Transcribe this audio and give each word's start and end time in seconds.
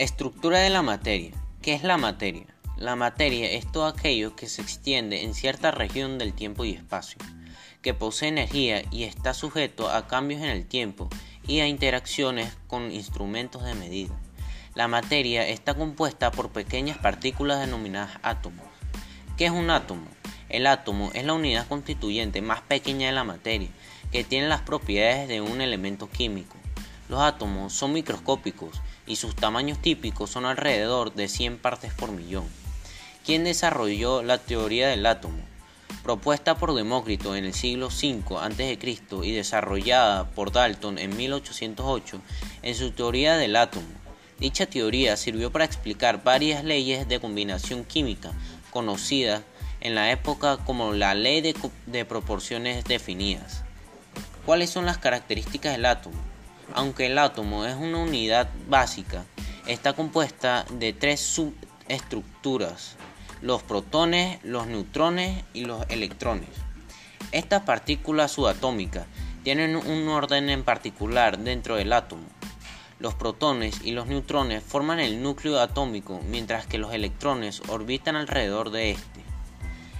Estructura 0.00 0.60
de 0.60 0.70
la 0.70 0.80
materia. 0.80 1.32
¿Qué 1.60 1.74
es 1.74 1.82
la 1.82 1.98
materia? 1.98 2.46
La 2.78 2.96
materia 2.96 3.50
es 3.50 3.70
todo 3.70 3.84
aquello 3.84 4.34
que 4.34 4.48
se 4.48 4.62
extiende 4.62 5.24
en 5.24 5.34
cierta 5.34 5.72
región 5.72 6.16
del 6.16 6.32
tiempo 6.32 6.64
y 6.64 6.70
espacio, 6.70 7.18
que 7.82 7.92
posee 7.92 8.30
energía 8.30 8.82
y 8.90 9.02
está 9.02 9.34
sujeto 9.34 9.90
a 9.90 10.06
cambios 10.06 10.40
en 10.40 10.48
el 10.48 10.64
tiempo 10.64 11.10
y 11.46 11.60
a 11.60 11.66
interacciones 11.66 12.56
con 12.66 12.90
instrumentos 12.90 13.62
de 13.62 13.74
medida. 13.74 14.18
La 14.74 14.88
materia 14.88 15.46
está 15.46 15.74
compuesta 15.74 16.30
por 16.30 16.48
pequeñas 16.48 16.96
partículas 16.96 17.60
denominadas 17.60 18.18
átomos. 18.22 18.64
¿Qué 19.36 19.44
es 19.44 19.52
un 19.52 19.68
átomo? 19.68 20.06
El 20.48 20.66
átomo 20.66 21.10
es 21.12 21.26
la 21.26 21.34
unidad 21.34 21.68
constituyente 21.68 22.40
más 22.40 22.62
pequeña 22.62 23.08
de 23.08 23.12
la 23.12 23.24
materia, 23.24 23.68
que 24.10 24.24
tiene 24.24 24.48
las 24.48 24.62
propiedades 24.62 25.28
de 25.28 25.42
un 25.42 25.60
elemento 25.60 26.08
químico. 26.08 26.56
Los 27.10 27.20
átomos 27.20 27.74
son 27.74 27.92
microscópicos 27.92 28.80
y 29.10 29.16
sus 29.16 29.34
tamaños 29.34 29.82
típicos 29.82 30.30
son 30.30 30.44
alrededor 30.44 31.12
de 31.14 31.26
100 31.26 31.58
partes 31.58 31.92
por 31.92 32.12
millón. 32.12 32.44
¿Quién 33.26 33.42
desarrolló 33.42 34.22
la 34.22 34.38
teoría 34.38 34.86
del 34.86 35.04
átomo? 35.04 35.40
Propuesta 36.04 36.56
por 36.56 36.76
Demócrito 36.76 37.34
en 37.34 37.44
el 37.44 37.52
siglo 37.52 37.88
V 37.88 38.36
a.C. 38.38 38.78
y 39.24 39.32
desarrollada 39.32 40.30
por 40.30 40.52
Dalton 40.52 40.98
en 40.98 41.16
1808 41.16 42.20
en 42.62 42.74
su 42.76 42.92
teoría 42.92 43.36
del 43.36 43.56
átomo. 43.56 43.88
Dicha 44.38 44.66
teoría 44.66 45.16
sirvió 45.16 45.50
para 45.50 45.64
explicar 45.64 46.22
varias 46.22 46.62
leyes 46.62 47.08
de 47.08 47.18
combinación 47.18 47.82
química 47.82 48.30
conocidas 48.70 49.42
en 49.80 49.96
la 49.96 50.12
época 50.12 50.58
como 50.58 50.92
la 50.92 51.14
ley 51.14 51.40
de, 51.40 51.56
de 51.86 52.04
proporciones 52.04 52.84
definidas. 52.84 53.64
¿Cuáles 54.46 54.70
son 54.70 54.86
las 54.86 54.98
características 54.98 55.72
del 55.72 55.86
átomo? 55.86 56.30
Aunque 56.74 57.06
el 57.06 57.18
átomo 57.18 57.64
es 57.64 57.74
una 57.74 57.98
unidad 57.98 58.48
básica, 58.68 59.24
está 59.66 59.92
compuesta 59.92 60.64
de 60.70 60.92
tres 60.92 61.20
subestructuras, 61.20 62.96
los 63.42 63.62
protones, 63.62 64.38
los 64.44 64.66
neutrones 64.66 65.44
y 65.52 65.64
los 65.64 65.84
electrones. 65.88 66.48
Estas 67.32 67.62
partículas 67.62 68.32
subatómicas 68.32 69.06
tienen 69.42 69.74
un 69.74 70.08
orden 70.08 70.48
en 70.48 70.62
particular 70.62 71.38
dentro 71.38 71.76
del 71.76 71.92
átomo. 71.92 72.26
Los 72.98 73.14
protones 73.14 73.80
y 73.82 73.92
los 73.92 74.06
neutrones 74.06 74.62
forman 74.62 75.00
el 75.00 75.22
núcleo 75.22 75.58
atómico, 75.58 76.20
mientras 76.28 76.66
que 76.66 76.78
los 76.78 76.92
electrones 76.92 77.62
orbitan 77.68 78.14
alrededor 78.14 78.70
de 78.70 78.90
este. 78.90 79.20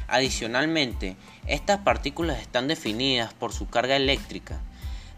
Adicionalmente, 0.06 1.16
estas 1.46 1.78
partículas 1.78 2.40
están 2.40 2.68
definidas 2.68 3.32
por 3.32 3.52
su 3.52 3.68
carga 3.68 3.96
eléctrica, 3.96 4.60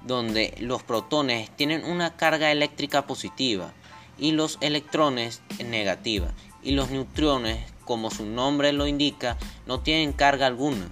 donde 0.06 0.54
los 0.58 0.82
protones 0.82 1.50
tienen 1.56 1.84
una 1.84 2.16
carga 2.16 2.50
eléctrica 2.50 3.06
positiva 3.06 3.72
y 4.18 4.32
los 4.32 4.58
electrones 4.60 5.42
negativa, 5.64 6.32
y 6.62 6.72
los 6.72 6.90
neutrones, 6.90 7.58
como 7.84 8.10
su 8.10 8.24
nombre 8.24 8.72
lo 8.72 8.86
indica, 8.86 9.36
no 9.66 9.80
tienen 9.80 10.12
carga 10.12 10.46
alguna, 10.46 10.88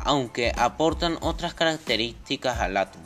aunque 0.00 0.52
aportan 0.56 1.18
otras 1.20 1.54
características 1.54 2.60
al 2.60 2.76
átomo. 2.76 3.04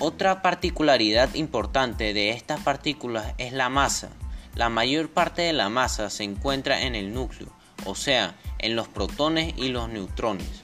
Otra 0.00 0.42
particularidad 0.42 1.34
importante 1.34 2.14
de 2.14 2.30
estas 2.30 2.60
partículas 2.60 3.34
es 3.38 3.52
la 3.52 3.68
masa. 3.68 4.10
La 4.56 4.68
mayor 4.68 5.08
parte 5.08 5.42
de 5.42 5.52
la 5.52 5.68
masa 5.68 6.10
se 6.10 6.24
encuentra 6.24 6.82
en 6.82 6.94
el 6.94 7.14
núcleo, 7.14 7.48
o 7.84 7.94
sea, 7.94 8.34
en 8.58 8.74
los 8.74 8.88
protones 8.88 9.54
y 9.56 9.68
los 9.68 9.88
neutrones. 9.88 10.63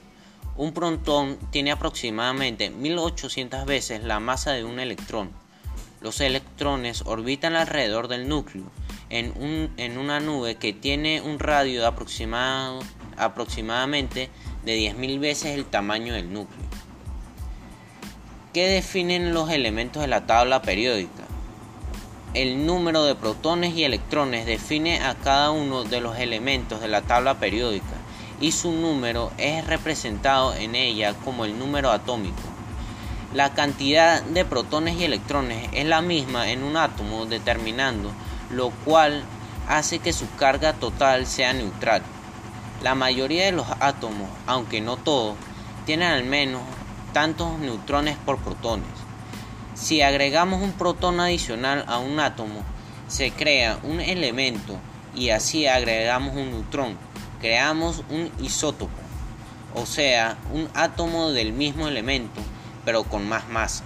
Un 0.61 0.73
protón 0.73 1.39
tiene 1.49 1.71
aproximadamente 1.71 2.69
1800 2.69 3.65
veces 3.65 4.03
la 4.03 4.19
masa 4.19 4.51
de 4.51 4.63
un 4.63 4.79
electrón. 4.79 5.31
Los 6.01 6.21
electrones 6.21 7.01
orbitan 7.07 7.55
alrededor 7.55 8.07
del 8.07 8.27
núcleo 8.27 8.65
en, 9.09 9.97
una 9.97 10.19
nube 10.19 10.57
que 10.57 10.71
tiene 10.71 11.19
un 11.19 11.39
radio 11.39 11.81
de 11.81 11.87
aproximadamente 13.17 14.29
de 14.63 14.77
10.000 14.77 15.19
veces 15.19 15.57
el 15.57 15.65
tamaño 15.65 16.13
del 16.13 16.31
núcleo. 16.31 16.67
¿Qué 18.53 18.67
definen 18.67 19.33
los 19.33 19.49
elementos 19.49 20.03
de 20.03 20.09
la 20.09 20.27
tabla 20.27 20.61
periódica? 20.61 21.23
El 22.35 22.67
número 22.67 23.03
de 23.03 23.15
protones 23.15 23.73
y 23.73 23.83
electrones 23.83 24.45
define 24.45 24.99
a 24.99 25.15
cada 25.15 25.49
uno 25.49 25.85
de 25.85 26.01
los 26.01 26.19
elementos 26.19 26.81
de 26.81 26.87
la 26.87 27.01
tabla 27.01 27.39
periódica 27.39 28.00
y 28.41 28.51
su 28.51 28.71
número 28.71 29.31
es 29.37 29.65
representado 29.65 30.53
en 30.55 30.75
ella 30.75 31.13
como 31.23 31.45
el 31.45 31.57
número 31.57 31.91
atómico. 31.91 32.41
La 33.33 33.53
cantidad 33.53 34.21
de 34.21 34.43
protones 34.43 34.97
y 34.97 35.05
electrones 35.05 35.69
es 35.71 35.85
la 35.85 36.01
misma 36.01 36.49
en 36.49 36.63
un 36.63 36.75
átomo 36.75 37.25
determinando 37.25 38.11
lo 38.51 38.69
cual 38.69 39.23
hace 39.67 39.99
que 39.99 40.13
su 40.13 40.29
carga 40.35 40.73
total 40.73 41.25
sea 41.25 41.53
neutral. 41.53 42.01
La 42.83 42.95
mayoría 42.95 43.45
de 43.45 43.51
los 43.51 43.67
átomos, 43.79 44.29
aunque 44.47 44.81
no 44.81 44.97
todos, 44.97 45.35
tienen 45.85 46.09
al 46.09 46.23
menos 46.23 46.61
tantos 47.13 47.59
neutrones 47.59 48.17
por 48.17 48.37
protones. 48.39 48.87
Si 49.73 50.01
agregamos 50.01 50.61
un 50.61 50.73
protón 50.73 51.19
adicional 51.19 51.85
a 51.87 51.99
un 51.99 52.19
átomo, 52.19 52.63
se 53.07 53.31
crea 53.31 53.79
un 53.83 53.99
elemento 53.99 54.77
y 55.15 55.29
así 55.29 55.67
agregamos 55.67 56.35
un 56.35 56.51
neutrón 56.51 56.97
creamos 57.41 58.03
un 58.09 58.31
isótopo, 58.39 58.91
o 59.73 59.85
sea, 59.85 60.37
un 60.53 60.69
átomo 60.75 61.31
del 61.31 61.51
mismo 61.51 61.87
elemento, 61.87 62.39
pero 62.85 63.03
con 63.03 63.27
más 63.27 63.49
masa. 63.49 63.83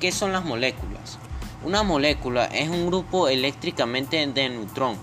¿Qué 0.00 0.12
son 0.12 0.32
las 0.32 0.44
moléculas? 0.44 1.18
Una 1.64 1.82
molécula 1.82 2.44
es 2.44 2.68
un 2.68 2.86
grupo 2.86 3.28
eléctricamente 3.28 4.24
de 4.26 4.48
neutrón 4.48 4.96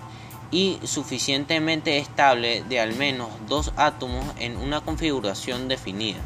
y 0.50 0.80
suficientemente 0.84 1.98
estable 1.98 2.64
de 2.64 2.80
al 2.80 2.96
menos 2.96 3.30
dos 3.48 3.74
átomos 3.76 4.26
en 4.38 4.58
una 4.58 4.82
configuración 4.82 5.68
definida, 5.68 6.20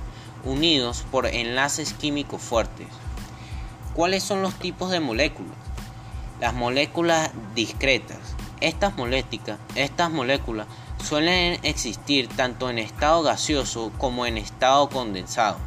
unidos 0.43 1.05
por 1.11 1.25
enlaces 1.25 1.93
químicos 1.93 2.41
fuertes. 2.41 2.87
¿Cuáles 3.93 4.23
son 4.23 4.41
los 4.41 4.53
tipos 4.55 4.91
de 4.91 4.99
moléculas? 4.99 5.55
Las 6.39 6.53
moléculas 6.53 7.31
discretas. 7.55 8.19
Estas, 8.61 8.93
estas 9.75 10.11
moléculas 10.11 10.67
suelen 11.05 11.59
existir 11.61 12.27
tanto 12.27 12.67
en 12.67 12.79
estado 12.79 13.21
gaseoso 13.21 13.91
como 13.99 14.25
en 14.25 14.39
estado 14.39 14.89
condensado. 14.89 15.57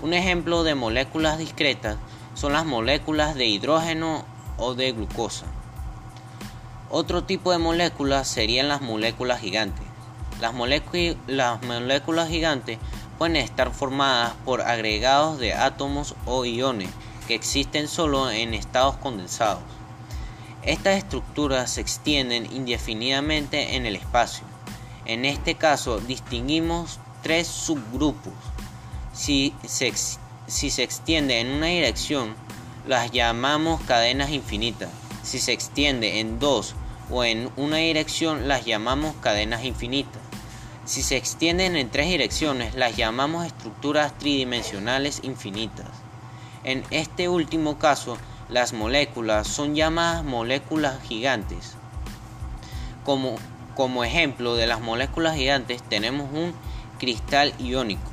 Un 0.00 0.14
ejemplo 0.14 0.64
de 0.64 0.74
moléculas 0.74 1.36
discretas 1.36 1.98
son 2.34 2.54
las 2.54 2.64
moléculas 2.64 3.34
de 3.34 3.44
hidrógeno 3.44 4.24
o 4.56 4.74
de 4.74 4.92
glucosa. 4.92 5.44
Otro 6.88 7.24
tipo 7.24 7.52
de 7.52 7.58
moléculas 7.58 8.26
serían 8.26 8.68
las 8.68 8.80
moléculas 8.80 9.40
gigantes. 9.40 9.84
Las, 10.40 10.54
las 11.26 11.62
moléculas 11.62 12.28
gigantes 12.30 12.78
pueden 13.18 13.36
estar 13.36 13.72
formadas 13.72 14.32
por 14.46 14.62
agregados 14.62 15.38
de 15.38 15.52
átomos 15.52 16.14
o 16.24 16.46
iones 16.46 16.88
que 17.28 17.34
existen 17.34 17.88
solo 17.88 18.30
en 18.30 18.54
estados 18.54 18.96
condensados. 18.96 19.62
Estas 20.62 20.96
estructuras 20.96 21.72
se 21.72 21.82
extienden 21.82 22.50
indefinidamente 22.52 23.76
en 23.76 23.84
el 23.84 23.96
espacio 23.96 24.51
en 25.06 25.24
este 25.24 25.54
caso 25.54 25.98
distinguimos 25.98 27.00
tres 27.22 27.46
subgrupos. 27.46 28.32
Si 29.12 29.54
se, 29.66 29.92
si 30.46 30.70
se 30.70 30.82
extiende 30.82 31.40
en 31.40 31.50
una 31.50 31.66
dirección, 31.66 32.34
las 32.86 33.10
llamamos 33.10 33.80
cadenas 33.82 34.30
infinitas. 34.30 34.90
Si 35.22 35.38
se 35.38 35.52
extiende 35.52 36.20
en 36.20 36.38
dos 36.38 36.74
o 37.10 37.24
en 37.24 37.50
una 37.56 37.76
dirección, 37.76 38.48
las 38.48 38.64
llamamos 38.64 39.14
cadenas 39.20 39.64
infinitas. 39.64 40.22
Si 40.84 41.02
se 41.02 41.16
extienden 41.16 41.76
en 41.76 41.90
tres 41.90 42.08
direcciones, 42.08 42.74
las 42.74 42.96
llamamos 42.96 43.46
estructuras 43.46 44.18
tridimensionales 44.18 45.20
infinitas. 45.22 45.86
En 46.64 46.82
este 46.90 47.28
último 47.28 47.78
caso, 47.78 48.18
las 48.48 48.72
moléculas 48.72 49.46
son 49.46 49.74
llamadas 49.74 50.24
moléculas 50.24 51.00
gigantes. 51.02 51.74
Como 53.04 53.36
como 53.74 54.04
ejemplo 54.04 54.54
de 54.54 54.66
las 54.66 54.80
moléculas 54.80 55.36
gigantes 55.36 55.82
tenemos 55.82 56.30
un 56.32 56.54
cristal 56.98 57.52
iónico. 57.58 58.11